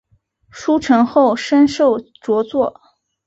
[0.49, 2.81] 书成后升授着作。